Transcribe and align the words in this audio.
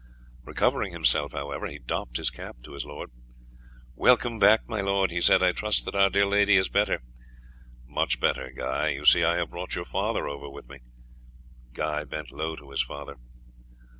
Recovering 0.43 0.93
himself, 0.93 1.33
however, 1.33 1.67
he 1.67 1.77
doffed 1.77 2.17
his 2.17 2.31
cap 2.31 2.55
to 2.63 2.73
his 2.73 2.85
lord. 2.85 3.11
"Welcome 3.93 4.39
back, 4.39 4.67
my 4.67 4.81
lord!" 4.81 5.11
he 5.11 5.21
said. 5.21 5.43
"I 5.43 5.51
trust 5.51 5.85
that 5.85 5.95
our 5.95 6.09
dear 6.09 6.25
lady 6.25 6.57
is 6.57 6.69
better." 6.69 7.03
"Much 7.85 8.19
better, 8.19 8.51
Guy. 8.51 8.89
You 8.89 9.05
see 9.05 9.23
I 9.23 9.35
have 9.35 9.51
brought 9.51 9.75
your 9.75 9.85
father 9.85 10.27
over 10.27 10.49
with 10.49 10.67
me." 10.67 10.79
Guy 11.73 12.03
bent 12.03 12.31
low 12.31 12.55
to 12.55 12.71
his 12.71 12.81
father. 12.81 13.17